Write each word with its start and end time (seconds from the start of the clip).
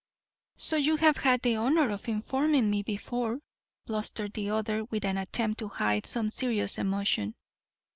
"So 0.55 0.77
you 0.77 0.95
have 0.95 1.17
had 1.17 1.43
the 1.43 1.57
honour 1.57 1.91
of 1.91 2.07
informing 2.09 2.71
me 2.71 2.81
before," 2.81 3.37
blustered 3.85 4.33
the 4.33 4.49
other 4.49 4.83
with 4.85 5.05
an 5.05 5.19
attempt 5.19 5.59
to 5.59 5.67
hide 5.67 6.07
some 6.07 6.31
serious 6.31 6.79
emotion. 6.79 7.35